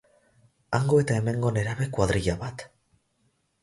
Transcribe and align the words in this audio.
Hango 0.77 0.97
eta 1.03 1.19
hemengo 1.19 1.53
nerabe 1.59 1.91
kuadrilla 1.99 2.39
bat. 2.45 2.69